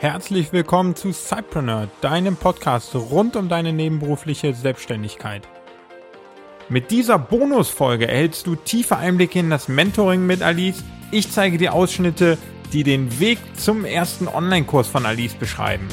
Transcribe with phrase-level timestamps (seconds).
[0.00, 5.42] Herzlich willkommen zu Cypreneur, deinem Podcast rund um deine nebenberufliche Selbstständigkeit.
[6.68, 10.84] Mit dieser Bonusfolge erhältst du tiefe Einblicke in das Mentoring mit Alice.
[11.10, 12.38] Ich zeige dir Ausschnitte,
[12.72, 15.88] die den Weg zum ersten Online-Kurs von Alice beschreiben.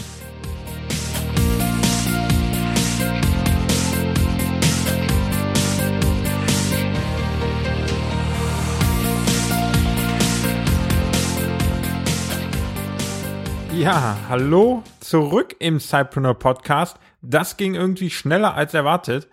[13.85, 16.97] Ja, hallo zurück im Cypreneur Podcast.
[17.21, 19.27] Das ging irgendwie schneller als erwartet.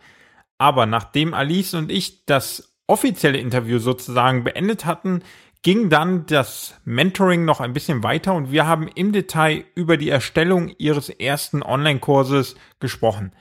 [0.58, 5.22] Aber nachdem Alice und ich das offizielle Interview sozusagen beendet hatten,
[5.62, 10.10] ging dann das Mentoring noch ein bisschen weiter und wir haben im Detail über die
[10.10, 13.32] Erstellung ihres ersten Online-Kurses gesprochen.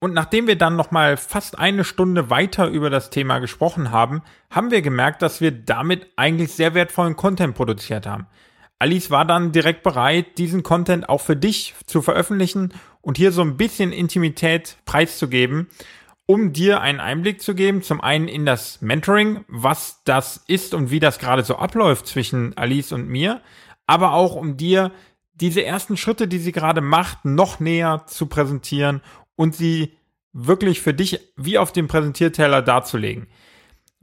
[0.00, 4.70] Und nachdem wir dann nochmal fast eine Stunde weiter über das Thema gesprochen haben, haben
[4.70, 8.26] wir gemerkt, dass wir damit eigentlich sehr wertvollen Content produziert haben.
[8.82, 13.40] Alice war dann direkt bereit, diesen Content auch für dich zu veröffentlichen und hier so
[13.40, 15.68] ein bisschen Intimität preiszugeben,
[16.26, 20.90] um dir einen Einblick zu geben, zum einen in das Mentoring, was das ist und
[20.90, 23.40] wie das gerade so abläuft zwischen Alice und mir,
[23.86, 24.90] aber auch um dir
[25.34, 29.00] diese ersten Schritte, die sie gerade macht, noch näher zu präsentieren
[29.36, 29.96] und sie
[30.32, 33.28] wirklich für dich wie auf dem Präsentierteller darzulegen.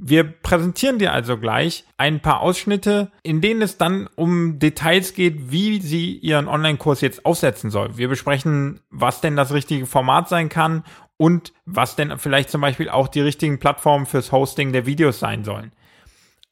[0.01, 5.51] Wir präsentieren dir also gleich ein paar Ausschnitte, in denen es dann um Details geht,
[5.51, 7.97] wie sie ihren Online-Kurs jetzt aufsetzen soll.
[7.97, 10.85] Wir besprechen, was denn das richtige Format sein kann
[11.17, 15.43] und was denn vielleicht zum Beispiel auch die richtigen Plattformen fürs Hosting der Videos sein
[15.43, 15.73] sollen.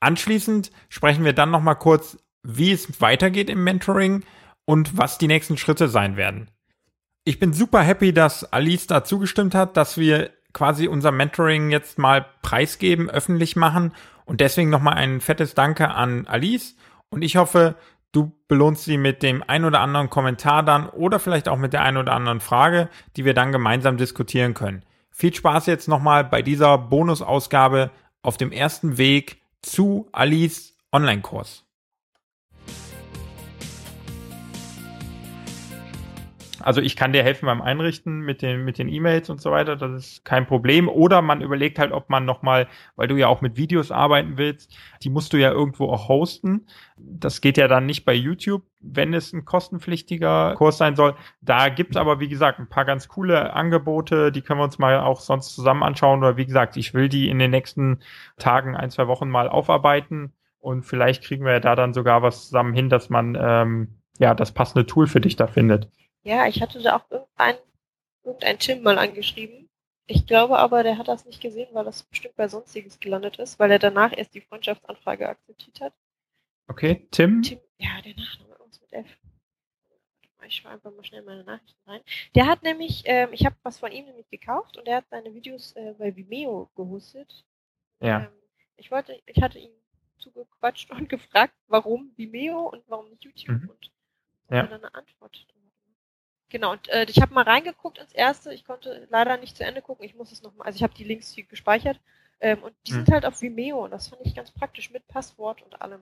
[0.01, 4.25] Anschließend sprechen wir dann nochmal kurz, wie es weitergeht im Mentoring
[4.65, 6.51] und was die nächsten Schritte sein werden.
[7.23, 11.99] Ich bin super happy, dass Alice da zugestimmt hat, dass wir quasi unser Mentoring jetzt
[11.99, 13.93] mal preisgeben, öffentlich machen.
[14.25, 16.75] Und deswegen nochmal ein fettes Danke an Alice.
[17.09, 17.75] Und ich hoffe,
[18.11, 21.83] du belohnst sie mit dem ein oder anderen Kommentar dann oder vielleicht auch mit der
[21.83, 24.83] ein oder anderen Frage, die wir dann gemeinsam diskutieren können.
[25.11, 27.91] Viel Spaß jetzt nochmal bei dieser Bonusausgabe
[28.23, 31.66] auf dem ersten Weg zu Alice Online-Kurs.
[36.67, 39.77] Also ich kann dir helfen beim Einrichten mit den mit den E-Mails und so weiter,
[39.77, 40.89] das ist kein Problem.
[40.89, 42.67] Oder man überlegt halt, ob man nochmal,
[42.97, 46.67] weil du ja auch mit Videos arbeiten willst, die musst du ja irgendwo auch hosten.
[46.97, 51.15] Das geht ja dann nicht bei YouTube, wenn es ein kostenpflichtiger Kurs sein soll.
[51.39, 54.99] Da gibt's aber, wie gesagt, ein paar ganz coole Angebote, die können wir uns mal
[54.99, 56.19] auch sonst zusammen anschauen.
[56.19, 57.99] Oder wie gesagt, ich will die in den nächsten
[58.39, 60.33] Tagen, ein, zwei Wochen mal aufarbeiten.
[60.59, 63.87] Und vielleicht kriegen wir ja da dann sogar was zusammen hin, dass man ähm,
[64.19, 65.89] ja das passende Tool für dich da findet.
[66.27, 67.55] Ja, ich hatte da auch irgendein,
[68.25, 69.69] irgendein Tim mal angeschrieben.
[70.07, 73.59] Ich glaube aber, der hat das nicht gesehen, weil das bestimmt bei Sonstiges gelandet ist,
[73.59, 75.93] weil er danach erst die Freundschaftsanfrage akzeptiert hat.
[76.67, 77.41] Okay, Tim?
[77.43, 79.07] Tim ja, der Nachname irgendwas mit F.
[80.45, 82.01] Ich schaue einfach mal schnell meine Nachrichten rein.
[82.35, 85.33] Der hat nämlich, ähm, ich habe was von ihm nämlich gekauft und er hat seine
[85.33, 87.45] Videos äh, bei Vimeo gehostet.
[88.01, 88.25] Ja.
[88.25, 88.31] Ähm,
[88.75, 89.71] ich wollte, ich hatte ihn
[90.17, 93.69] zugequatscht und gefragt, warum Vimeo und warum nicht YouTube Mhm.
[93.69, 93.91] und
[94.49, 94.63] Ja.
[94.63, 95.47] hat dann eine Antwort.
[96.49, 98.53] Genau, und äh, ich habe mal reingeguckt ins erste.
[98.53, 100.05] Ich konnte leider nicht zu Ende gucken.
[100.05, 101.99] Ich muss es nochmal, also ich habe die Links hier gespeichert.
[102.39, 102.97] Ähm, und die Hm.
[102.99, 106.01] sind halt auf Vimeo und das fand ich ganz praktisch mit Passwort und allem.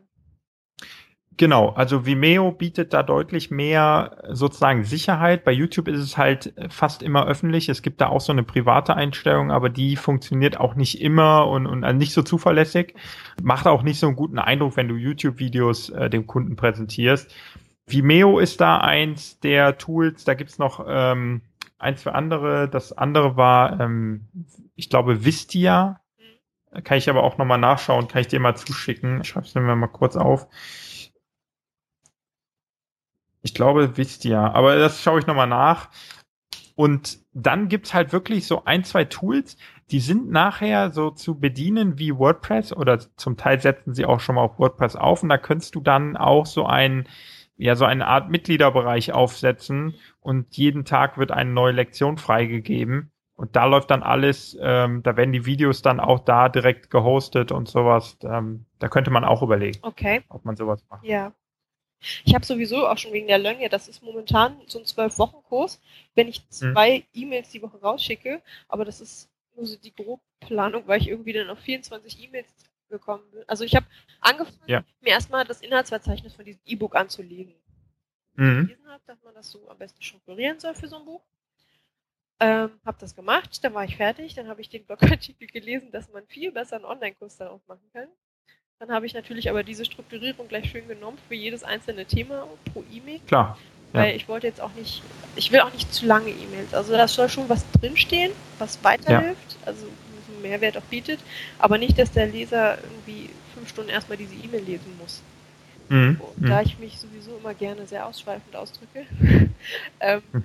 [1.37, 5.43] Genau, also Vimeo bietet da deutlich mehr äh, sozusagen Sicherheit.
[5.43, 7.67] Bei YouTube ist es halt äh, fast immer öffentlich.
[7.67, 11.65] Es gibt da auch so eine private Einstellung, aber die funktioniert auch nicht immer und,
[11.67, 12.95] und also nicht so zuverlässig.
[13.41, 17.33] Macht auch nicht so einen guten Eindruck, wenn du YouTube-Videos äh, dem Kunden präsentierst.
[17.87, 20.23] Vimeo ist da eins der Tools.
[20.23, 21.41] Da gibt's noch ähm,
[21.77, 22.67] eins für andere.
[22.69, 24.27] Das andere war, ähm,
[24.75, 26.01] ich glaube, Vistia.
[26.83, 29.21] Kann ich aber auch nochmal nachschauen, kann ich dir mal zuschicken.
[29.21, 30.47] Ich schreibe es mir mal kurz auf.
[33.43, 35.89] Ich glaube, wisst ihr, aber das schaue ich nochmal nach.
[36.75, 39.55] Und dann gibt's halt wirklich so ein, zwei Tools,
[39.91, 44.35] die sind nachher so zu bedienen wie WordPress oder zum Teil setzen sie auch schon
[44.35, 47.07] mal auf WordPress auf und da könntest du dann auch so ein,
[47.57, 53.55] ja, so eine Art Mitgliederbereich aufsetzen und jeden Tag wird eine neue Lektion freigegeben und
[53.55, 57.67] da läuft dann alles, ähm, da werden die Videos dann auch da direkt gehostet und
[57.67, 58.17] sowas.
[58.23, 61.05] Ähm, da könnte man auch überlegen, Okay, ob man sowas macht.
[61.05, 61.33] ja.
[62.23, 65.81] Ich habe sowieso auch schon wegen der Länge, das ist momentan so ein Zwölf-Wochen-Kurs,
[66.13, 71.01] wenn ich zwei E-Mails die Woche rausschicke, aber das ist nur so die Grobplanung, weil
[71.01, 72.53] ich irgendwie dann auf 24 E-Mails
[72.89, 73.43] gekommen bin.
[73.47, 73.85] Also ich habe
[74.21, 74.83] angefangen, Ja.
[75.01, 77.55] mir erstmal das Inhaltsverzeichnis von diesem E-Book anzulegen.
[78.37, 78.67] Mhm.
[78.67, 81.21] gelesen habe, dass man das so am besten strukturieren soll für so ein Buch.
[82.41, 86.11] Ähm, habe das gemacht, dann war ich fertig, dann habe ich den Blogartikel gelesen, dass
[86.11, 88.09] man viel besser einen Online-Kurs darauf machen kann.
[88.79, 92.83] Dann habe ich natürlich aber diese Strukturierung gleich schön genommen für jedes einzelne Thema pro
[92.91, 93.19] E-Mail.
[93.21, 93.57] Klar.
[93.93, 94.15] weil ja.
[94.15, 95.01] ich wollte jetzt auch nicht,
[95.37, 96.73] ich will auch nicht zu lange E-Mails.
[96.73, 99.67] Also da soll schon was drinstehen, was weiterhilft, ja.
[99.67, 99.87] also
[100.47, 101.19] Mehrwert auch bietet,
[101.59, 105.21] aber nicht, dass der Leser irgendwie fünf Stunden erstmal diese E-Mail lesen muss.
[105.89, 106.19] Mhm.
[106.37, 106.65] Da mhm.
[106.65, 109.05] ich mich sowieso immer gerne sehr ausschweifend ausdrücke,
[109.99, 110.43] ähm, mhm.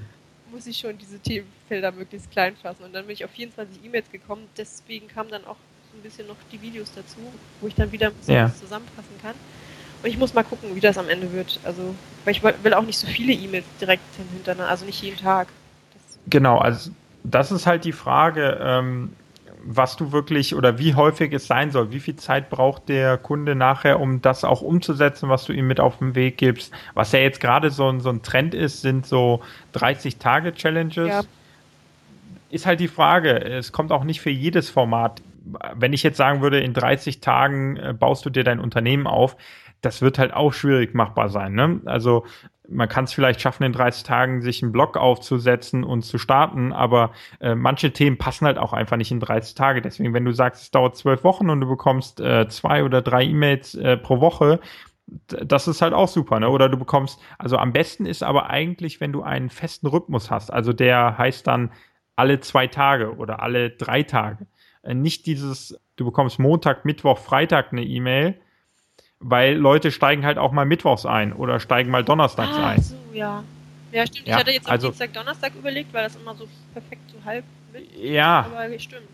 [0.52, 2.84] muss ich schon diese Themenfelder möglichst klein fassen.
[2.84, 4.46] Und dann bin ich auf 24 E-Mails gekommen.
[4.56, 5.56] Deswegen kamen dann auch
[5.92, 7.18] so ein bisschen noch die Videos dazu,
[7.60, 8.52] wo ich dann wieder ein bisschen ja.
[8.54, 9.34] zusammenfassen kann.
[10.02, 11.60] Und ich muss mal gucken, wie das am Ende wird.
[11.62, 11.94] Also,
[12.24, 15.48] weil ich will auch nicht so viele E-Mails direkt hintereinander, also nicht jeden Tag.
[15.92, 16.90] Das genau, also
[17.22, 19.12] das ist halt die Frage, ähm,
[19.62, 21.92] was du wirklich oder wie häufig es sein soll.
[21.92, 25.80] Wie viel Zeit braucht der Kunde nachher, um das auch umzusetzen, was du ihm mit
[25.80, 26.72] auf den Weg gibst?
[26.94, 29.42] Was ja jetzt gerade so, so ein Trend ist, sind so
[29.74, 31.08] 30-Tage-Challenges.
[31.08, 31.22] Ja.
[32.50, 33.40] Ist halt die Frage.
[33.40, 35.22] Es kommt auch nicht für jedes Format.
[35.74, 39.36] Wenn ich jetzt sagen würde, in 30 Tagen äh, baust du dir dein Unternehmen auf,
[39.80, 41.54] das wird halt auch schwierig machbar sein.
[41.54, 41.80] Ne?
[41.86, 42.24] Also
[42.70, 46.72] man kann es vielleicht schaffen, in 30 Tagen sich einen Blog aufzusetzen und zu starten,
[46.72, 49.82] aber äh, manche Themen passen halt auch einfach nicht in 30 Tage.
[49.82, 53.24] Deswegen, wenn du sagst, es dauert zwölf Wochen und du bekommst äh, zwei oder drei
[53.24, 54.60] E-Mails äh, pro Woche,
[55.26, 56.48] das ist halt auch super, ne?
[56.48, 60.52] Oder du bekommst, also am besten ist aber eigentlich, wenn du einen festen Rhythmus hast.
[60.52, 61.72] Also der heißt dann
[62.16, 64.46] alle zwei Tage oder alle drei Tage.
[64.82, 68.40] Äh, nicht dieses, du bekommst Montag, Mittwoch, Freitag eine E-Mail,
[69.20, 72.82] weil Leute steigen halt auch mal mittwochs ein oder steigen mal donnerstags ah, ein.
[72.82, 73.44] So, ja.
[73.92, 74.26] Ja, stimmt.
[74.26, 77.24] Ja, ich hatte jetzt am also, Dienstag, Donnerstag überlegt, weil das immer so perfekt so
[77.24, 77.86] halb mit.
[77.96, 78.46] Ja.
[78.52, 79.08] Aber stimmt.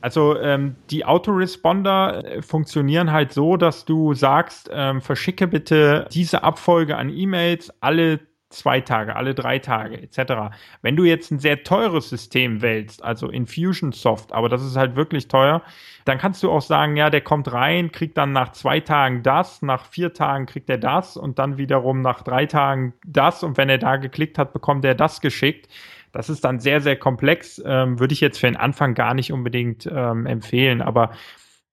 [0.00, 6.44] Also ähm, die Autoresponder äh, funktionieren halt so, dass du sagst, ähm, verschicke bitte diese
[6.44, 10.54] Abfolge an E-Mails alle zwei Tage, alle drei Tage etc.
[10.80, 15.28] Wenn du jetzt ein sehr teures System wählst, also Infusionsoft, aber das ist halt wirklich
[15.28, 15.62] teuer,
[16.04, 19.60] dann kannst du auch sagen, ja, der kommt rein, kriegt dann nach zwei Tagen das,
[19.60, 23.68] nach vier Tagen kriegt er das und dann wiederum nach drei Tagen das und wenn
[23.68, 25.68] er da geklickt hat, bekommt er das geschickt.
[26.12, 29.30] Das ist dann sehr, sehr komplex, ähm, würde ich jetzt für den Anfang gar nicht
[29.30, 31.10] unbedingt ähm, empfehlen, aber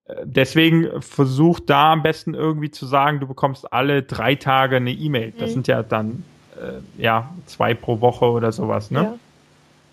[0.07, 4.91] äh, Deswegen versuch da am besten irgendwie zu sagen, du bekommst alle drei Tage eine
[4.91, 5.33] E-Mail.
[5.39, 5.53] Das mhm.
[5.53, 6.23] sind ja dann
[6.61, 9.01] äh, ja, zwei pro Woche oder sowas, ne?
[9.01, 9.13] Ja.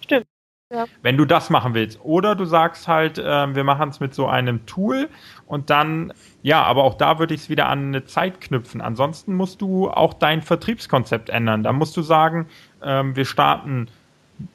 [0.01, 0.27] Stimmt.
[0.73, 0.87] Ja.
[1.03, 2.01] Wenn du das machen willst.
[2.03, 5.11] Oder du sagst halt, äh, wir machen es mit so einem Tool
[5.47, 8.81] und dann, ja, aber auch da würde ich es wieder an eine Zeit knüpfen.
[8.81, 11.63] Ansonsten musst du auch dein Vertriebskonzept ändern.
[11.63, 12.49] Da musst du sagen,
[12.83, 13.89] ähm, wir starten,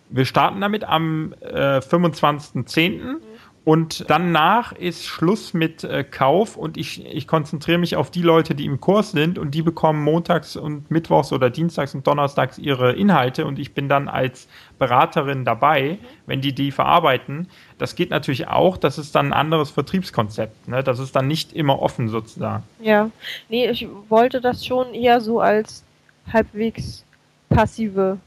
[0.09, 3.03] wir starten damit am äh, 25.10.
[3.03, 3.17] Mhm
[3.67, 8.55] und danach ist Schluss mit äh, Kauf und ich, ich konzentriere mich auf die Leute,
[8.55, 12.93] die im Kurs sind und die bekommen montags und mittwochs oder dienstags und donnerstags ihre
[12.93, 14.47] Inhalte und ich bin dann als
[14.79, 15.97] Beraterin dabei,
[16.27, 17.49] wenn die die verarbeiten.
[17.77, 20.69] Das geht natürlich auch, das ist dann ein anderes Vertriebskonzept.
[20.69, 20.81] Ne?
[20.81, 22.63] Das ist dann nicht immer offen sozusagen.
[22.79, 23.11] Ja,
[23.49, 25.83] nee, ich wollte das schon eher so als
[26.31, 27.03] halbwegs
[27.49, 28.17] passive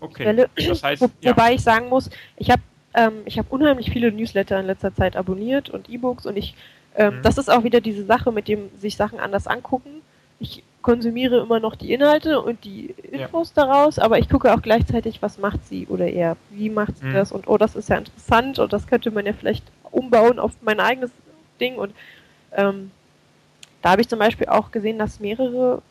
[0.00, 0.22] Okay.
[0.22, 0.48] Stelle.
[0.56, 1.30] Das heißt, Wo, ja.
[1.30, 2.62] Wobei ich sagen muss, ich habe
[2.94, 6.54] ähm, ich habe unheimlich viele Newsletter in letzter Zeit abonniert und E-Books und ich,
[6.96, 7.22] ähm, mhm.
[7.22, 10.02] das ist auch wieder diese Sache mit dem sich Sachen anders angucken.
[10.38, 13.64] Ich konsumiere immer noch die Inhalte und die Infos ja.
[13.64, 17.14] daraus, aber ich gucke auch gleichzeitig, was macht sie oder er, wie macht sie mhm.
[17.14, 20.52] das und oh, das ist ja interessant und das könnte man ja vielleicht umbauen auf
[20.62, 21.10] mein eigenes
[21.60, 21.94] Ding und
[22.56, 22.90] ähm,
[23.80, 25.82] da habe ich zum Beispiel auch gesehen, dass mehrere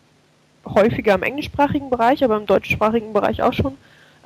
[0.65, 3.77] häufiger im englischsprachigen Bereich, aber im deutschsprachigen Bereich auch schon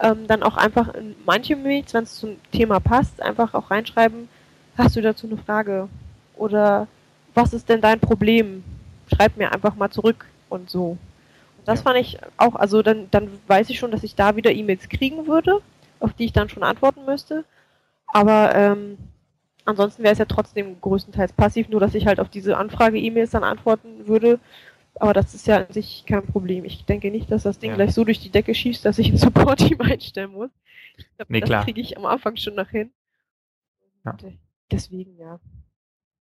[0.01, 4.27] ähm, dann auch einfach in manche Mails, wenn es zum Thema passt, einfach auch reinschreiben,
[4.77, 5.87] hast du dazu eine Frage?
[6.35, 6.87] Oder
[7.33, 8.63] was ist denn dein Problem?
[9.13, 10.97] Schreib mir einfach mal zurück und so.
[11.57, 11.83] Und das ja.
[11.83, 15.27] fand ich auch, also dann, dann weiß ich schon, dass ich da wieder E-Mails kriegen
[15.27, 15.61] würde,
[15.99, 17.45] auf die ich dann schon antworten müsste.
[18.07, 18.97] Aber ähm,
[19.63, 23.43] ansonsten wäre es ja trotzdem größtenteils passiv, nur dass ich halt auf diese Anfrage-E-Mails dann
[23.43, 24.39] antworten würde
[24.99, 26.65] aber das ist ja an sich kein Problem.
[26.65, 27.75] Ich denke nicht, dass das Ding ja.
[27.75, 30.51] gleich so durch die Decke schießt, dass ich ein Support-Team einstellen muss.
[30.97, 32.91] Ich glaube, nee, das kriege ich am Anfang schon noch hin.
[34.05, 34.17] Ja.
[34.23, 34.37] Äh,
[34.71, 35.39] deswegen, ja.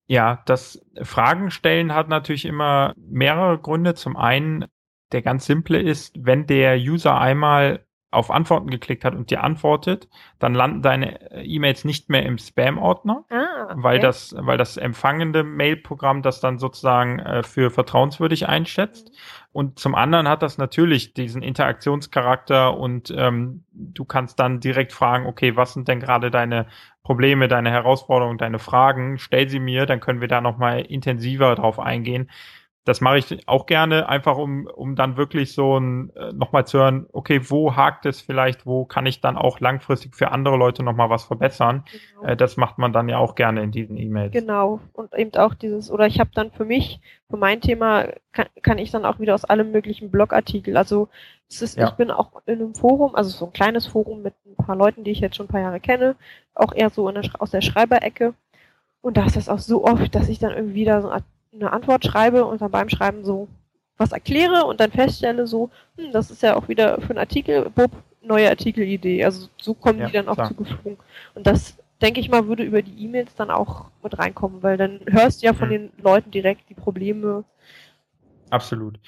[0.07, 3.95] Ja, das Fragen stellen hat natürlich immer mehrere Gründe.
[3.95, 4.66] Zum einen,
[5.12, 10.09] der ganz simple ist, wenn der User einmal auf Antworten geklickt hat und dir antwortet,
[10.38, 13.75] dann landen deine äh, E-Mails nicht mehr im Spam-Ordner, ah, okay.
[13.76, 19.11] weil das, weil das empfangende Mail-Programm das dann sozusagen äh, für vertrauenswürdig einschätzt.
[19.11, 19.14] Mhm.
[19.52, 25.26] Und zum anderen hat das natürlich diesen Interaktionscharakter und ähm, du kannst dann direkt fragen,
[25.26, 26.66] okay, was sind denn gerade deine
[27.04, 29.18] Probleme, deine Herausforderungen, deine Fragen?
[29.18, 32.28] Stell sie mir, dann können wir da nochmal intensiver drauf eingehen
[32.85, 36.79] das mache ich auch gerne, einfach um, um dann wirklich so ein, äh, nochmal zu
[36.79, 40.83] hören, okay, wo hakt es vielleicht, wo kann ich dann auch langfristig für andere Leute
[40.83, 41.85] nochmal was verbessern.
[41.91, 42.33] Genau.
[42.33, 44.33] Äh, das macht man dann ja auch gerne in diesen E-Mails.
[44.33, 44.81] Genau.
[44.93, 47.00] Und eben auch dieses, oder ich habe dann für mich,
[47.31, 51.09] für mein Thema, kann, kann ich dann auch wieder aus allem möglichen Blogartikel, also
[51.49, 51.88] es ist, ja.
[51.88, 55.05] ich bin auch in einem Forum, also so ein kleines Forum mit ein paar Leuten,
[55.05, 56.17] die ich jetzt schon ein paar Jahre kenne,
[56.55, 58.35] auch eher so der, aus der Schreiberecke.
[59.00, 61.11] Und da ist das auch so oft, dass ich dann irgendwie da so
[61.55, 63.49] eine Antwort schreibe und dann beim Schreiben so
[63.97, 67.71] was erkläre und dann feststelle so, hm, das ist ja auch wieder für einen Artikel,
[67.71, 67.93] Bob,
[68.23, 69.25] neue Artikelidee.
[69.25, 70.49] Also so kommen ja, die dann auch klar.
[70.49, 70.99] zugeflogen.
[71.35, 75.01] Und das, denke ich mal, würde über die E-Mails dann auch mit reinkommen, weil dann
[75.07, 75.73] hörst du ja von mhm.
[75.73, 77.45] den Leuten direkt die Probleme.
[78.51, 78.99] Absolut.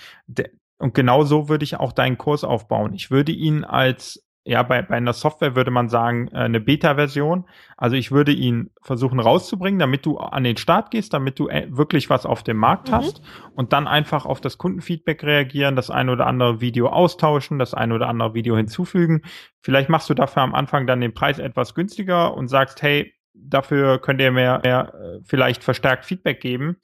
[0.78, 2.94] Und genau so würde ich auch deinen Kurs aufbauen.
[2.94, 7.46] Ich würde ihn als ja, bei, bei einer Software würde man sagen, äh, eine Beta-Version.
[7.76, 11.66] Also ich würde ihn versuchen rauszubringen, damit du an den Start gehst, damit du äh,
[11.68, 12.94] wirklich was auf dem Markt mhm.
[12.94, 13.22] hast
[13.56, 17.90] und dann einfach auf das Kundenfeedback reagieren, das ein oder andere Video austauschen, das ein
[17.90, 19.22] oder andere Video hinzufügen.
[19.62, 23.98] Vielleicht machst du dafür am Anfang dann den Preis etwas günstiger und sagst, hey, dafür
[23.98, 26.76] könnt ihr mir mehr äh, vielleicht verstärkt Feedback geben.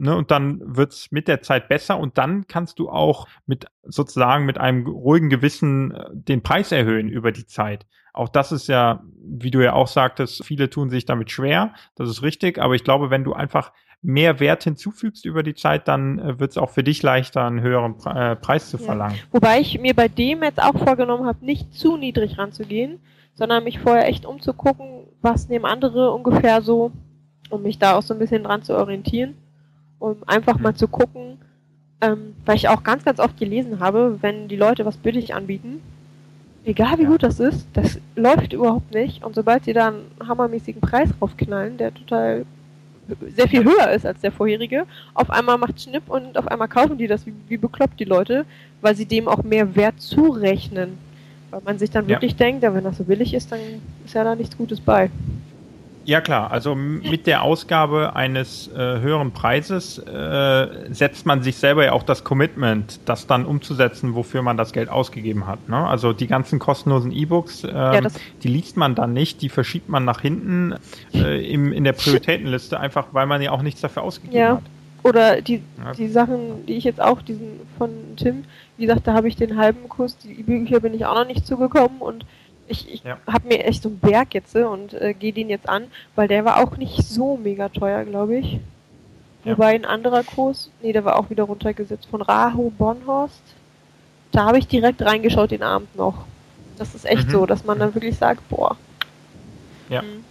[0.00, 4.46] Ne, und dann wird's mit der Zeit besser und dann kannst du auch mit sozusagen
[4.46, 7.84] mit einem ruhigen Gewissen äh, den Preis erhöhen über die Zeit.
[8.12, 12.08] Auch das ist ja, wie du ja auch sagtest, viele tun sich damit schwer, das
[12.08, 16.20] ist richtig, aber ich glaube, wenn du einfach mehr Wert hinzufügst über die Zeit, dann
[16.20, 19.16] äh, wird es auch für dich leichter, einen höheren äh, Preis zu verlangen.
[19.16, 19.22] Ja.
[19.32, 23.00] Wobei ich mir bei dem jetzt auch vorgenommen habe, nicht zu niedrig ranzugehen,
[23.34, 26.92] sondern mich vorher echt umzugucken, was nehmen andere ungefähr so,
[27.50, 29.34] um mich da auch so ein bisschen dran zu orientieren
[29.98, 31.38] um einfach mal zu gucken,
[32.00, 35.80] ähm, weil ich auch ganz, ganz oft gelesen habe, wenn die Leute was billig anbieten,
[36.64, 37.08] egal wie ja.
[37.08, 39.24] gut das ist, das läuft überhaupt nicht.
[39.24, 42.44] Und sobald sie da einen hammermäßigen Preis draufknallen, der total
[43.34, 46.98] sehr viel höher ist als der vorherige, auf einmal macht Schnipp und auf einmal kaufen
[46.98, 48.44] die das wie, wie bekloppt die Leute,
[48.82, 50.98] weil sie dem auch mehr Wert zurechnen.
[51.50, 52.38] Weil man sich dann wirklich ja.
[52.38, 53.60] denkt, ja, wenn das so billig ist, dann
[54.04, 55.10] ist ja da nichts Gutes bei.
[56.08, 61.84] Ja klar, also mit der Ausgabe eines äh, höheren Preises äh, setzt man sich selber
[61.84, 65.68] ja auch das Commitment, das dann umzusetzen, wofür man das Geld ausgegeben hat.
[65.68, 65.76] Ne?
[65.76, 68.00] Also die ganzen kostenlosen E-Books, ähm, ja,
[68.42, 70.76] die liest man dann nicht, die verschiebt man nach hinten
[71.12, 74.56] äh, im, in der Prioritätenliste, einfach weil man ja auch nichts dafür ausgegeben ja.
[74.56, 74.62] hat.
[75.02, 75.92] Oder die, ja.
[75.92, 78.44] die Sachen, die ich jetzt auch, diesen von Tim,
[78.78, 81.46] wie gesagt, da habe ich den halben Kurs, die E-Bücher bin ich auch noch nicht
[81.46, 82.24] zugekommen und
[82.68, 83.18] ich, ich ja.
[83.26, 85.84] habe mir echt so einen Berg jetzt äh, und äh, gehe den jetzt an,
[86.14, 88.60] weil der war auch nicht so mega teuer, glaube ich.
[89.44, 89.52] Ja.
[89.52, 93.42] Wobei ein anderer Kurs, nee, der war auch wieder runtergesetzt von Raho Bonhorst.
[94.32, 96.24] Da habe ich direkt reingeschaut den Abend noch.
[96.76, 97.32] Das ist echt mhm.
[97.32, 98.76] so, dass man dann wirklich sagt, boah.
[99.88, 100.02] Ja.
[100.02, 100.24] Mhm.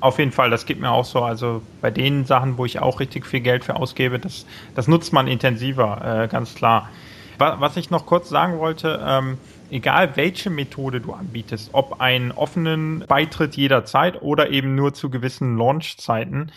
[0.00, 1.20] Auf jeden Fall, das geht mir auch so.
[1.20, 5.12] Also bei den Sachen, wo ich auch richtig viel Geld für ausgebe, das, das nutzt
[5.12, 6.88] man intensiver, äh, ganz klar.
[7.36, 9.38] Was ich noch kurz sagen wollte, ähm,
[9.70, 15.56] egal welche Methode du anbietest, ob einen offenen Beitritt jederzeit oder eben nur zu gewissen
[15.56, 16.52] Launchzeiten,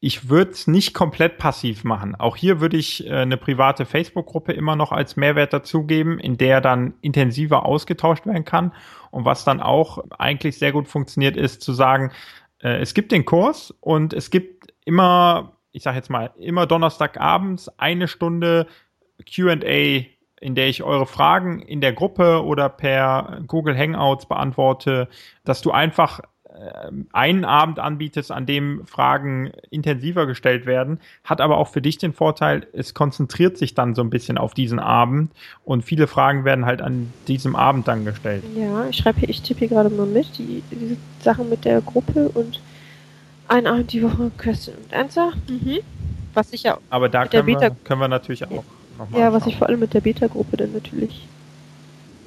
[0.00, 2.14] ich würde es nicht komplett passiv machen.
[2.14, 6.60] Auch hier würde ich äh, eine private Facebook-Gruppe immer noch als Mehrwert dazugeben, in der
[6.60, 8.72] dann intensiver ausgetauscht werden kann.
[9.10, 12.12] Und was dann auch eigentlich sehr gut funktioniert, ist zu sagen,
[12.60, 17.68] äh, es gibt den Kurs und es gibt immer, ich sage jetzt mal, immer Donnerstagabends
[17.78, 18.66] eine Stunde
[19.24, 20.04] QA
[20.40, 25.08] in der ich eure Fragen in der Gruppe oder per Google Hangouts beantworte,
[25.44, 26.20] dass du einfach
[26.56, 31.98] äh, einen Abend anbietest, an dem Fragen intensiver gestellt werden, hat aber auch für dich
[31.98, 35.32] den Vorteil, es konzentriert sich dann so ein bisschen auf diesen Abend
[35.64, 38.44] und viele Fragen werden halt an diesem Abend dann gestellt.
[38.54, 41.80] Ja, ich schreibe hier, ich tippe hier gerade mal mit, die, diese Sachen mit der
[41.80, 42.60] Gruppe und
[43.48, 45.32] ein Abend die Woche Question und Answer.
[45.48, 45.78] Mhm.
[46.34, 46.78] Was ich ja.
[46.90, 48.64] Aber da können wir, können wir natürlich auch
[48.98, 49.20] nochmal.
[49.20, 51.26] Ja, was ich vor allem mit der Beta-Gruppe dann natürlich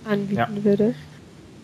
[0.05, 0.63] anbieten ja.
[0.63, 0.95] würde.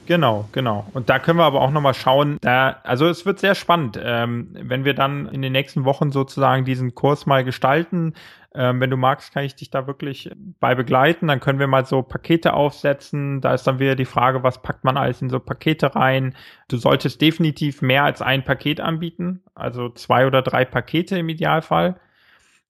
[0.06, 0.86] Genau, genau.
[0.94, 2.38] Und da können wir aber auch nochmal schauen.
[2.42, 6.64] Da, also es wird sehr spannend, ähm, wenn wir dann in den nächsten Wochen sozusagen
[6.64, 8.14] diesen Kurs mal gestalten.
[8.54, 11.28] Ähm, wenn du magst, kann ich dich da wirklich bei begleiten.
[11.28, 13.42] Dann können wir mal so Pakete aufsetzen.
[13.42, 16.36] Da ist dann wieder die Frage, was packt man alles in so Pakete rein?
[16.68, 21.96] Du solltest definitiv mehr als ein Paket anbieten, also zwei oder drei Pakete im Idealfall.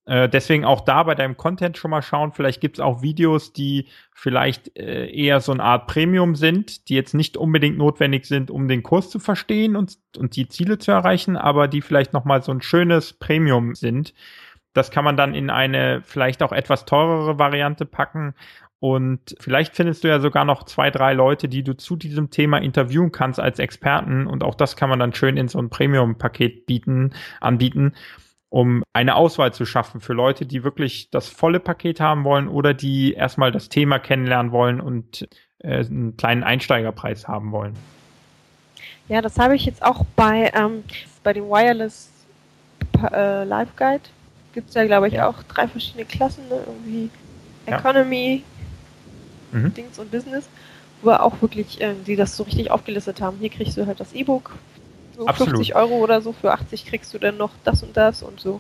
[0.06, 2.32] Äh, deswegen auch da bei deinem Content schon mal schauen.
[2.32, 7.14] Vielleicht gibt's auch Videos, die vielleicht äh, eher so eine Art Premium sind, die jetzt
[7.14, 11.38] nicht unbedingt notwendig sind, um den Kurs zu verstehen und, und die Ziele zu erreichen,
[11.38, 14.14] aber die vielleicht nochmal so ein schönes Premium sind.
[14.74, 18.36] Das kann man dann in eine vielleicht auch etwas teurere Variante packen.
[18.80, 22.58] Und vielleicht findest du ja sogar noch zwei, drei Leute, die du zu diesem Thema
[22.58, 24.28] interviewen kannst als Experten.
[24.28, 27.94] Und auch das kann man dann schön in so ein Premium-Paket bieten, anbieten.
[28.56, 32.74] Um eine Auswahl zu schaffen für Leute, die wirklich das volle Paket haben wollen oder
[32.74, 35.28] die erstmal das Thema kennenlernen wollen und
[35.60, 37.74] äh, einen kleinen Einsteigerpreis haben wollen.
[39.10, 40.86] Ja, das habe ich jetzt auch bei, ähm,
[41.22, 42.10] bei dem Wireless
[43.12, 44.04] äh, Live Guide.
[44.54, 45.28] Gibt es ja, glaube ich, ja.
[45.28, 46.62] auch drei verschiedene Klassen, ne?
[46.66, 47.10] irgendwie
[47.66, 48.42] Economy,
[49.52, 49.60] ja.
[49.60, 49.74] mhm.
[49.74, 50.48] Dings und Business,
[51.02, 53.36] wo wir auch wirklich, äh, die das so richtig aufgelistet haben.
[53.42, 54.54] Hier kriegst du halt das E-Book,
[55.16, 55.56] so Absolut.
[55.56, 58.60] 50 Euro oder so, für 80 kriegst du dann noch das und das und so.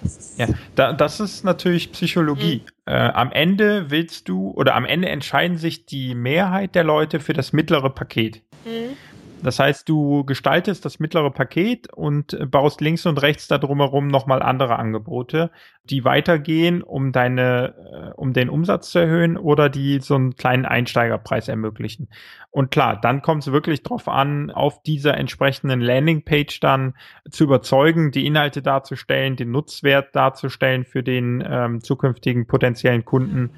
[0.00, 2.62] Das ja, da, das ist natürlich Psychologie.
[2.86, 2.92] Mhm.
[2.92, 7.32] Äh, am Ende willst du oder am Ende entscheiden sich die Mehrheit der Leute für
[7.32, 8.42] das mittlere Paket.
[8.64, 8.96] Mhm.
[9.42, 14.42] Das heißt, du gestaltest das mittlere Paket und baust links und rechts da drumherum nochmal
[14.42, 15.50] andere Angebote,
[15.84, 20.66] die weitergehen, um deine, äh, um den Umsatz zu erhöhen oder die so einen kleinen
[20.66, 22.08] Einsteigerpreis ermöglichen.
[22.50, 26.94] Und klar, dann kommt es wirklich drauf an, auf dieser entsprechenden Landingpage dann
[27.30, 33.50] zu überzeugen, die Inhalte darzustellen, den Nutzwert darzustellen für den ähm, zukünftigen potenziellen Kunden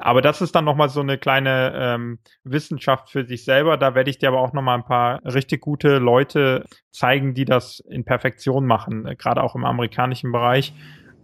[0.00, 3.76] aber das ist dann nochmal so eine kleine ähm, Wissenschaft für sich selber.
[3.76, 7.80] Da werde ich dir aber auch nochmal ein paar richtig gute Leute zeigen, die das
[7.80, 10.72] in Perfektion machen, äh, gerade auch im amerikanischen Bereich.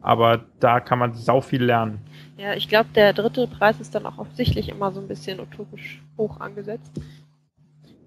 [0.00, 2.00] Aber da kann man sau viel lernen.
[2.36, 6.02] Ja, ich glaube, der dritte Preis ist dann auch offensichtlich immer so ein bisschen utopisch
[6.18, 6.92] hoch angesetzt.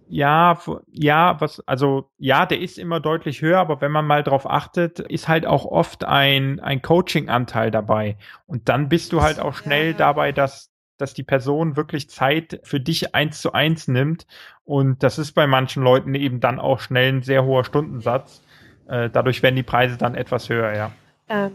[0.10, 0.58] Ja,
[0.92, 5.00] ja, was, also ja, der ist immer deutlich höher, aber wenn man mal drauf achtet,
[5.00, 8.18] ist halt auch oft ein, ein Coaching-Anteil dabei.
[8.46, 9.98] Und dann bist du halt auch schnell ja.
[9.98, 14.28] dabei, dass, dass die Person wirklich Zeit für dich eins zu eins nimmt.
[14.64, 18.42] Und das ist bei manchen Leuten eben dann auch schnell ein sehr hoher Stundensatz.
[18.88, 20.92] Äh, dadurch werden die Preise dann etwas höher, ja.
[21.28, 21.52] Ähm,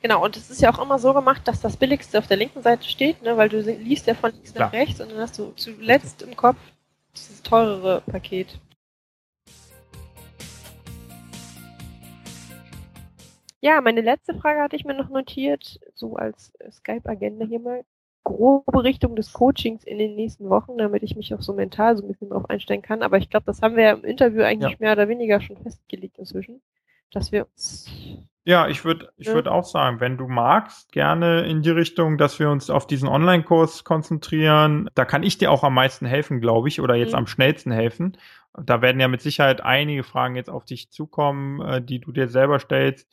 [0.00, 2.62] Genau, und es ist ja auch immer so gemacht, dass das Billigste auf der linken
[2.62, 5.52] Seite steht, ne, weil du liest ja von links nach rechts und dann hast du
[5.56, 6.56] zuletzt im Kopf
[7.14, 8.58] dieses teurere Paket.
[13.60, 17.84] Ja, meine letzte Frage hatte ich mir noch notiert, so als Skype-Agenda hier mal.
[18.24, 22.04] Grobe Richtung des Coachings in den nächsten Wochen, damit ich mich auch so mental so
[22.04, 23.02] ein bisschen drauf einstellen kann.
[23.02, 24.78] Aber ich glaube, das haben wir ja im Interview eigentlich ja.
[24.78, 26.62] mehr oder weniger schon festgelegt inzwischen,
[27.10, 27.90] dass wir uns
[28.44, 32.40] ja, ich würde ich würde auch sagen, wenn du magst, gerne in die Richtung, dass
[32.40, 34.90] wir uns auf diesen Online-Kurs konzentrieren.
[34.94, 37.18] Da kann ich dir auch am meisten helfen, glaube ich, oder jetzt mhm.
[37.18, 38.16] am schnellsten helfen.
[38.60, 42.28] Da werden ja mit Sicherheit einige Fragen jetzt auf dich zukommen, äh, die du dir
[42.28, 43.08] selber stellst,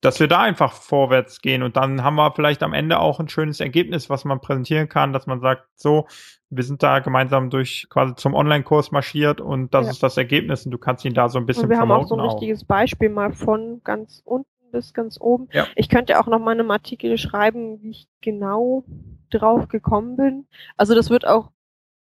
[0.00, 3.28] dass wir da einfach vorwärts gehen und dann haben wir vielleicht am Ende auch ein
[3.28, 6.08] schönes Ergebnis, was man präsentieren kann, dass man sagt, so,
[6.50, 9.92] wir sind da gemeinsam durch quasi zum Online-Kurs marschiert und das ja.
[9.92, 12.08] ist das Ergebnis und du kannst ihn da so ein bisschen und wir haben auch
[12.08, 15.48] so ein richtiges Beispiel mal von ganz unten bis ganz oben.
[15.52, 15.66] Ja.
[15.76, 18.84] Ich könnte auch noch mal einem Artikel schreiben, wie ich genau
[19.30, 20.46] drauf gekommen bin.
[20.76, 21.52] Also das wird auch,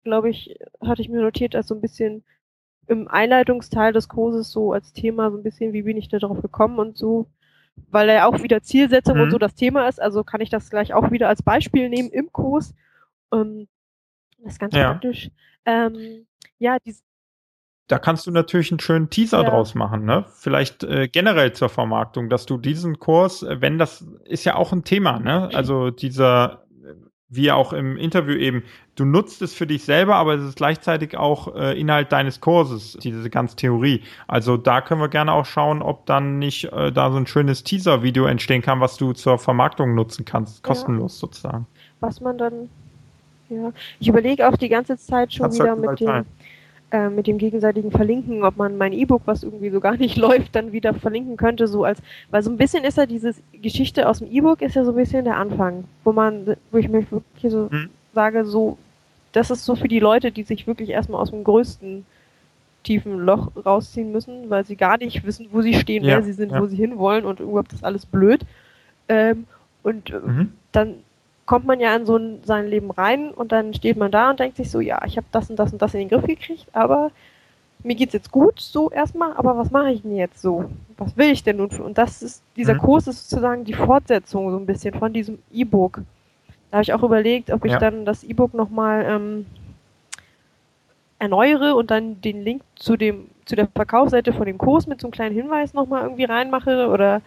[0.04, 2.24] glaube ich, hatte ich mir notiert, als so ein bisschen
[2.88, 6.42] im Einleitungsteil des Kurses so als Thema so ein bisschen, wie bin ich da drauf
[6.42, 7.28] gekommen und so,
[7.90, 9.24] weil er auch wieder Zielsetzung mhm.
[9.24, 10.02] und so das Thema ist.
[10.02, 12.74] Also kann ich das gleich auch wieder als Beispiel nehmen im Kurs.
[13.34, 13.68] Ähm,
[14.40, 14.92] das ist ganz ja.
[14.92, 15.30] praktisch.
[15.66, 16.26] Ähm,
[16.58, 17.04] ja, dies,
[17.90, 19.50] da kannst du natürlich einen schönen Teaser ja.
[19.50, 20.24] draus machen, ne?
[20.36, 24.72] Vielleicht äh, generell zur Vermarktung, dass du diesen Kurs, äh, wenn das ist ja auch
[24.72, 25.50] ein Thema, ne?
[25.54, 26.66] Also dieser,
[27.30, 31.18] wie auch im Interview eben, du nutzt es für dich selber, aber es ist gleichzeitig
[31.18, 34.04] auch äh, Inhalt deines Kurses, diese ganze Theorie.
[34.28, 37.64] Also da können wir gerne auch schauen, ob dann nicht äh, da so ein schönes
[37.64, 41.22] Teaser-Video entstehen kann, was du zur Vermarktung nutzen kannst, kostenlos ja.
[41.22, 41.66] sozusagen.
[42.02, 42.70] Was man dann,
[43.50, 46.26] ja, ich überlege auch die ganze Zeit schon Kannst wieder mit dem,
[46.92, 50.56] äh, mit dem gegenseitigen Verlinken, ob man mein E-Book, was irgendwie so gar nicht läuft,
[50.56, 54.20] dann wieder verlinken könnte, so als, weil so ein bisschen ist ja diese Geschichte aus
[54.20, 57.52] dem E-Book ist ja so ein bisschen der Anfang, wo man, wo ich mir wirklich
[57.52, 57.90] so hm.
[58.14, 58.78] sage, so,
[59.34, 62.06] das ist so für die Leute, die sich wirklich erstmal aus dem größten
[62.84, 66.34] tiefen Loch rausziehen müssen, weil sie gar nicht wissen, wo sie stehen, ja, wer sie
[66.34, 66.62] sind, ja.
[66.62, 68.42] wo sie hinwollen und überhaupt ist alles blöd.
[69.08, 69.46] Ähm,
[69.84, 70.54] und äh, mhm.
[70.72, 70.96] dann
[71.50, 74.40] kommt man ja in so ein, sein Leben rein und dann steht man da und
[74.40, 76.68] denkt sich so, ja, ich habe das und das und das in den Griff gekriegt,
[76.74, 77.10] aber
[77.82, 80.70] mir geht's jetzt gut, so erstmal, aber was mache ich denn jetzt so?
[81.00, 81.72] Was will ich denn nun?
[81.72, 81.82] Für?
[81.84, 82.82] Und das ist, dieser mhm.
[82.82, 86.02] Kurs ist sozusagen die Fortsetzung so ein bisschen von diesem E-Book.
[86.70, 87.80] Da habe ich auch überlegt, ob ich ja.
[87.80, 89.48] dann das E-Book nochmal ähm,
[91.18, 95.08] erneuere und dann den Link zu dem, zu der Verkaufsseite von dem Kurs mit so
[95.08, 97.24] einem kleinen Hinweis nochmal irgendwie reinmache oder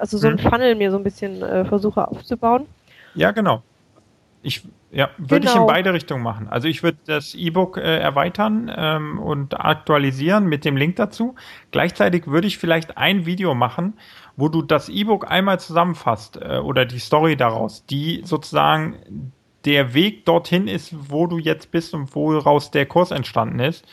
[0.00, 0.48] also so ein mhm.
[0.48, 2.66] Funnel mir so ein bisschen äh, versuche aufzubauen.
[3.14, 3.62] Ja, genau.
[4.42, 5.42] Ich ja, würde genau.
[5.42, 5.66] ich in genau.
[5.66, 6.48] beide Richtungen machen.
[6.48, 11.34] Also ich würde das E-Book äh, erweitern ähm, und aktualisieren mit dem Link dazu.
[11.72, 13.98] Gleichzeitig würde ich vielleicht ein Video machen,
[14.36, 19.32] wo du das E-Book einmal zusammenfasst äh, oder die Story daraus, die sozusagen
[19.66, 23.86] der Weg dorthin ist, wo du jetzt bist und woraus der Kurs entstanden ist.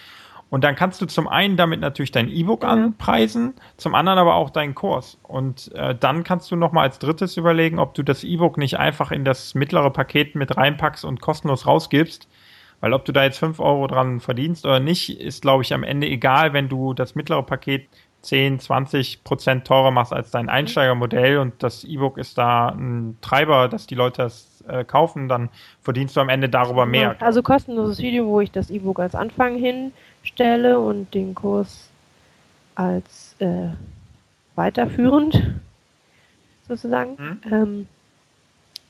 [0.55, 2.69] Und dann kannst du zum einen damit natürlich dein E-Book ja.
[2.69, 5.17] anpreisen, zum anderen aber auch deinen Kurs.
[5.21, 9.11] Und äh, dann kannst du nochmal als drittes überlegen, ob du das E-Book nicht einfach
[9.11, 12.29] in das mittlere Paket mit reinpackst und kostenlos rausgibst.
[12.79, 15.83] Weil ob du da jetzt fünf Euro dran verdienst oder nicht, ist, glaube ich, am
[15.83, 17.89] Ende egal, wenn du das mittlere Paket
[18.21, 23.67] 10, 20 Prozent teurer machst als dein Einsteigermodell und das E-Book ist da ein Treiber,
[23.67, 25.49] dass die Leute das äh, kaufen, dann
[25.81, 27.15] verdienst du am Ende darüber mehr.
[27.19, 29.57] Also kostenloses Video, wo ich das E-Book als Anfang
[30.25, 31.89] hinstelle und den Kurs
[32.73, 33.69] als äh,
[34.55, 35.55] weiterführend
[36.67, 37.17] sozusagen.
[37.17, 37.41] Hm?
[37.51, 37.87] Ähm,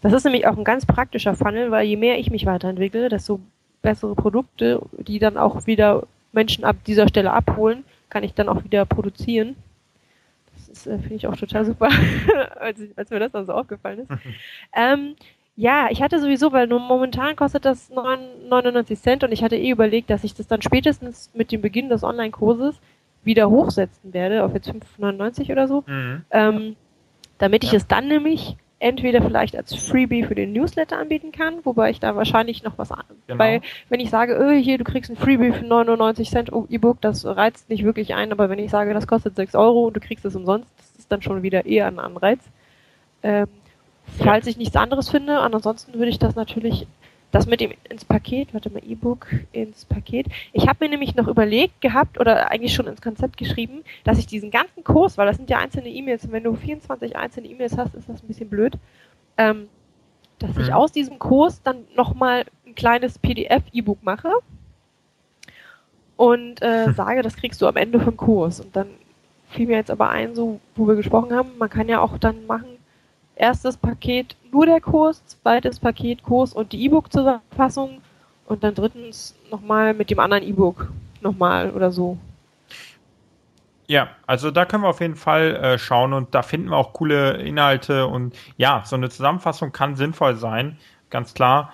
[0.01, 3.39] das ist nämlich auch ein ganz praktischer Funnel, weil je mehr ich mich weiterentwickle, desto
[3.81, 8.63] bessere Produkte, die dann auch wieder Menschen ab dieser Stelle abholen, kann ich dann auch
[8.63, 9.55] wieder produzieren.
[10.69, 11.89] Das äh, finde ich auch total super,
[12.59, 14.09] als, als, mir das dann so aufgefallen ist.
[14.75, 15.15] ähm,
[15.55, 19.69] ja, ich hatte sowieso, weil nur momentan kostet das 99 Cent und ich hatte eh
[19.69, 22.75] überlegt, dass ich das dann spätestens mit dem Beginn des Online-Kurses
[23.23, 25.83] wieder hochsetzen werde, auf jetzt 5,99 oder so.
[25.87, 26.25] Mhm.
[26.31, 26.75] Ähm,
[27.37, 27.77] damit ich ja.
[27.77, 32.15] es dann nämlich entweder vielleicht als Freebie für den Newsletter anbieten kann, wobei ich da
[32.15, 33.03] wahrscheinlich noch was an.
[33.27, 33.39] Genau.
[33.39, 37.25] Weil wenn ich sage, öh, hier, du kriegst ein Freebie für 99 Cent E-Book, das
[37.25, 40.25] reizt nicht wirklich ein, aber wenn ich sage, das kostet 6 Euro und du kriegst
[40.25, 42.39] es umsonst, das ist dann schon wieder eher ein Anreiz.
[43.23, 43.47] Ähm,
[44.17, 46.87] falls ich nichts anderes finde, ansonsten würde ich das natürlich
[47.31, 50.27] das mit dem ins Paket, warte mal, E-Book ins Paket.
[50.53, 54.25] Ich habe mir nämlich noch überlegt gehabt oder eigentlich schon ins Konzept geschrieben, dass ich
[54.25, 57.77] diesen ganzen Kurs, weil das sind ja einzelne E-Mails, und wenn du 24 einzelne E-Mails
[57.77, 58.77] hast, ist das ein bisschen blöd,
[59.37, 59.67] ähm,
[60.39, 60.61] dass mhm.
[60.61, 64.31] ich aus diesem Kurs dann nochmal ein kleines PDF-E-Book mache
[66.17, 68.61] und äh, sage, das kriegst du am Ende vom Kurs.
[68.61, 68.87] Und dann
[69.49, 72.45] fiel mir jetzt aber ein, so wo wir gesprochen haben, man kann ja auch dann
[72.45, 72.74] machen,
[73.35, 78.01] erstes Paket nur der Kurs, zweites Paket Kurs und die E-Book-Zusammenfassung
[78.45, 82.17] und dann drittens nochmal mit dem anderen E-Book nochmal oder so.
[83.87, 86.93] Ja, also da können wir auf jeden Fall äh, schauen und da finden wir auch
[86.93, 90.77] coole Inhalte und ja, so eine Zusammenfassung kann sinnvoll sein,
[91.11, 91.71] ganz klar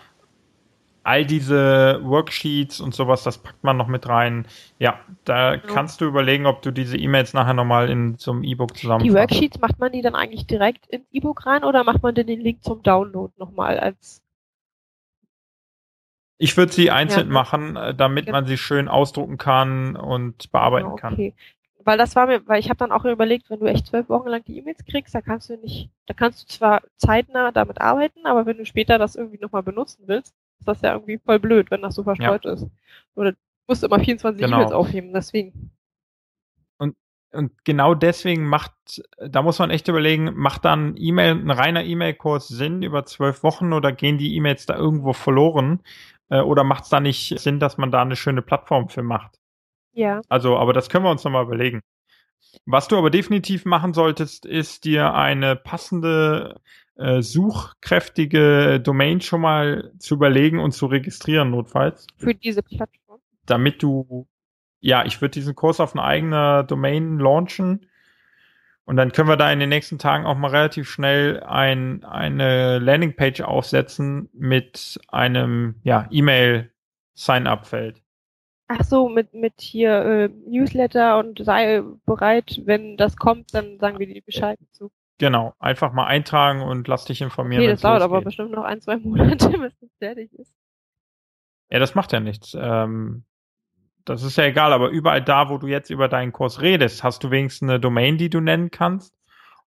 [1.04, 4.46] all diese Worksheets und sowas, das packt man noch mit rein.
[4.78, 5.58] Ja, da ja.
[5.58, 9.04] kannst du überlegen, ob du diese E-Mails nachher nochmal in zum E-Book zusammen.
[9.04, 12.28] Die Worksheets macht man die dann eigentlich direkt ins E-Book rein oder macht man denn
[12.28, 14.22] den Link zum Download nochmal als
[16.44, 17.34] ich würde sie einzeln ja.
[17.34, 18.32] machen, äh, damit ja.
[18.32, 21.36] man sie schön ausdrucken kann und bearbeiten genau, okay.
[21.38, 21.86] kann.
[21.86, 24.28] Weil das war mir, weil ich habe dann auch überlegt, wenn du echt zwölf Wochen
[24.28, 28.26] lang die E-Mails kriegst, da kannst du nicht, da kannst du zwar zeitnah damit arbeiten,
[28.26, 31.72] aber wenn du später das irgendwie nochmal benutzen willst, ist das ja irgendwie voll blöd,
[31.72, 32.54] wenn das so verstreut ja.
[32.54, 32.68] ist.
[33.16, 34.58] Oder du musst immer 24 genau.
[34.58, 35.72] E-Mails aufheben, deswegen.
[36.78, 36.96] Und,
[37.32, 38.74] und genau deswegen macht,
[39.18, 43.74] da muss man echt überlegen, macht dann E-Mail, ein reiner E-Mail-Kurs Sinn über zwölf Wochen
[43.74, 45.82] oder gehen die E-Mails da irgendwo verloren?
[46.30, 49.40] Äh, oder macht es da nicht Sinn, dass man da eine schöne Plattform für macht?
[49.94, 50.22] Ja.
[50.30, 51.82] Also, aber das können wir uns nochmal überlegen.
[52.66, 56.62] Was du aber definitiv machen solltest, ist dir eine passende
[57.02, 62.08] äh, suchkräftige Domain schon mal zu überlegen und zu registrieren, notfalls.
[62.18, 63.20] Für diese Plattform.
[63.46, 64.28] Damit du,
[64.80, 67.88] ja, ich würde diesen Kurs auf eine eigene Domain launchen.
[68.86, 72.80] Und dann können wir da in den nächsten Tagen auch mal relativ schnell ein, eine
[72.80, 78.02] Landingpage aufsetzen mit einem ja, E-Mail-Sign-up-Feld.
[78.68, 84.00] Ach so, mit, mit hier äh, Newsletter und sei bereit, wenn das kommt, dann sagen
[84.00, 84.92] wir dir Bescheid zu.
[85.22, 87.62] Genau, einfach mal eintragen und lass dich informieren.
[87.62, 90.52] Nee, das dauert aber bestimmt noch ein, zwei Monate, bis das fertig ist.
[91.70, 92.58] Ja, das macht ja nichts.
[92.60, 93.24] Ähm,
[94.04, 97.24] das ist ja egal, aber überall da, wo du jetzt über deinen Kurs redest, hast
[97.24, 99.14] du wenigstens eine Domain, die du nennen kannst.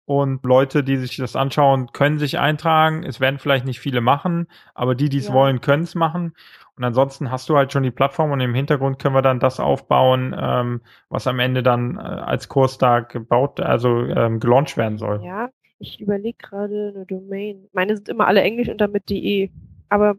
[0.05, 3.03] Und Leute, die sich das anschauen, können sich eintragen.
[3.03, 5.33] Es werden vielleicht nicht viele machen, aber die, die es ja.
[5.33, 6.35] wollen, können es machen.
[6.79, 9.59] Und ansonsten hast du halt schon die Plattform und im Hintergrund können wir dann das
[9.59, 14.97] aufbauen, ähm, was am Ende dann äh, als Kurs da gebaut, also ähm, gelauncht werden
[14.97, 15.21] soll.
[15.25, 17.69] Ja, ich überlege gerade eine Domain.
[17.73, 19.51] Meine sind immer alle englisch und damit de.
[19.89, 20.15] Aber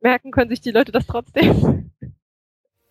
[0.00, 1.90] merken können sich die Leute das trotzdem.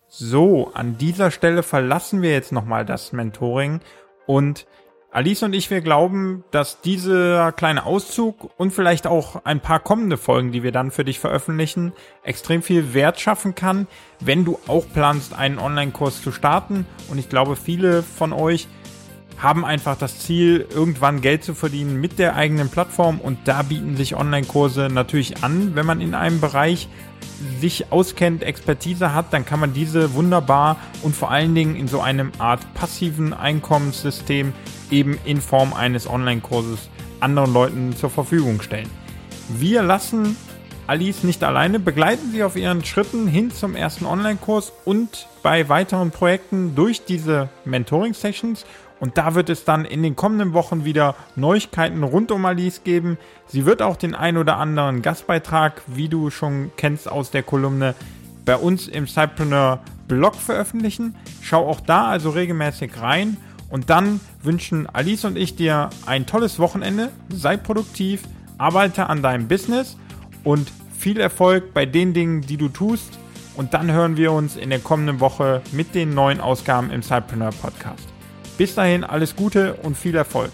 [0.06, 3.80] So, an dieser Stelle verlassen wir jetzt nochmal das Mentoring
[4.26, 4.66] und
[5.10, 10.18] Alice und ich, wir glauben, dass dieser kleine Auszug und vielleicht auch ein paar kommende
[10.18, 13.86] Folgen, die wir dann für dich veröffentlichen, extrem viel Wert schaffen kann,
[14.20, 16.84] wenn du auch planst, einen Online-Kurs zu starten.
[17.08, 18.68] Und ich glaube, viele von euch
[19.38, 23.18] haben einfach das Ziel, irgendwann Geld zu verdienen mit der eigenen Plattform.
[23.18, 26.86] Und da bieten sich Online-Kurse natürlich an, wenn man in einem Bereich
[27.60, 32.00] sich auskennt, Expertise hat, dann kann man diese wunderbar und vor allen Dingen in so
[32.00, 34.52] einem Art passiven Einkommenssystem
[34.90, 36.88] eben in Form eines Online-Kurses
[37.20, 38.90] anderen Leuten zur Verfügung stellen.
[39.48, 40.36] Wir lassen
[40.88, 41.78] Alice nicht alleine.
[41.78, 47.50] Begleiten Sie auf Ihren Schritten hin zum ersten Online-Kurs und bei weiteren Projekten durch diese
[47.66, 48.64] Mentoring-Sessions.
[48.98, 53.18] Und da wird es dann in den kommenden Wochen wieder Neuigkeiten rund um Alice geben.
[53.46, 57.94] Sie wird auch den ein oder anderen Gastbeitrag, wie du schon kennst aus der Kolumne,
[58.46, 61.14] bei uns im Cypreneur Blog veröffentlichen.
[61.42, 63.36] Schau auch da also regelmäßig rein.
[63.68, 67.10] Und dann wünschen Alice und ich dir ein tolles Wochenende.
[67.28, 68.22] Sei produktiv,
[68.56, 69.96] arbeite an deinem Business
[70.44, 73.18] und viel Erfolg bei den Dingen, die du tust.
[73.56, 77.50] Und dann hören wir uns in der kommenden Woche mit den neuen Ausgaben im Cypreneur
[77.50, 78.06] Podcast.
[78.56, 80.52] Bis dahin alles Gute und viel Erfolg.